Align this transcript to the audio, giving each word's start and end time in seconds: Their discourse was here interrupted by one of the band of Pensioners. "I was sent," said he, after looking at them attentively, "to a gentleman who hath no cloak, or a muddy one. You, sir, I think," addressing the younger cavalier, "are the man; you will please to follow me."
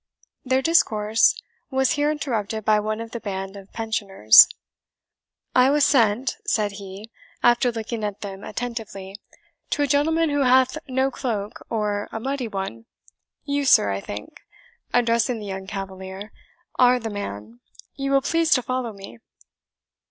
Their 0.43 0.63
discourse 0.63 1.39
was 1.69 1.91
here 1.91 2.09
interrupted 2.09 2.65
by 2.65 2.79
one 2.79 3.01
of 3.01 3.11
the 3.11 3.19
band 3.19 3.55
of 3.55 3.71
Pensioners. 3.71 4.47
"I 5.53 5.69
was 5.69 5.85
sent," 5.85 6.37
said 6.43 6.71
he, 6.71 7.11
after 7.43 7.71
looking 7.71 8.03
at 8.03 8.21
them 8.21 8.43
attentively, 8.43 9.15
"to 9.69 9.83
a 9.83 9.87
gentleman 9.87 10.31
who 10.31 10.41
hath 10.41 10.75
no 10.87 11.11
cloak, 11.11 11.63
or 11.69 12.09
a 12.11 12.19
muddy 12.19 12.47
one. 12.47 12.85
You, 13.43 13.63
sir, 13.63 13.91
I 13.91 13.99
think," 13.99 14.41
addressing 14.91 15.37
the 15.37 15.45
younger 15.45 15.67
cavalier, 15.69 16.31
"are 16.79 16.97
the 16.99 17.11
man; 17.11 17.59
you 17.93 18.09
will 18.09 18.23
please 18.23 18.49
to 18.55 18.63
follow 18.63 18.93
me." 18.93 19.19